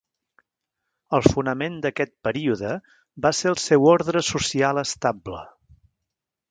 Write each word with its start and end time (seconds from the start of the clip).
El 1.17 1.25
fonament 1.33 1.75
d'aquest 1.83 2.13
període 2.29 2.73
va 3.27 3.33
ser 3.41 3.53
el 3.53 3.61
seu 3.67 3.87
ordre 3.95 4.27
social 4.33 4.85
estable. 4.89 5.45